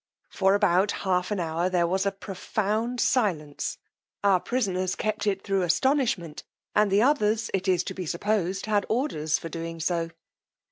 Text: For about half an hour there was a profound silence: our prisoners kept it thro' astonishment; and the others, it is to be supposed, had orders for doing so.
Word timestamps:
For 0.31 0.55
about 0.55 0.93
half 1.05 1.29
an 1.29 1.39
hour 1.39 1.69
there 1.69 1.85
was 1.85 2.07
a 2.07 2.11
profound 2.11 2.99
silence: 2.99 3.77
our 4.23 4.39
prisoners 4.39 4.95
kept 4.95 5.27
it 5.27 5.43
thro' 5.43 5.61
astonishment; 5.61 6.43
and 6.73 6.91
the 6.91 7.03
others, 7.03 7.51
it 7.53 7.67
is 7.67 7.83
to 7.83 7.93
be 7.93 8.07
supposed, 8.07 8.65
had 8.65 8.87
orders 8.89 9.37
for 9.37 9.47
doing 9.47 9.79
so. 9.79 10.09